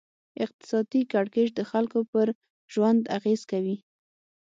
اقتصادي 0.43 1.01
کړکېچ 1.11 1.49
د 1.55 1.61
خلکو 1.71 1.99
پر 2.11 2.27
ژوند 2.73 3.01
اغېز 3.17 3.41
کوي. 3.51 3.77